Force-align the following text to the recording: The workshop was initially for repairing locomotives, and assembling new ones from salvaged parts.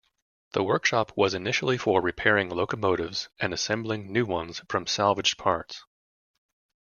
The 0.53 0.63
workshop 0.63 1.11
was 1.15 1.35
initially 1.35 1.77
for 1.77 2.01
repairing 2.01 2.49
locomotives, 2.49 3.29
and 3.39 3.53
assembling 3.53 4.11
new 4.11 4.25
ones 4.25 4.63
from 4.67 4.87
salvaged 4.87 5.37
parts. 5.37 5.85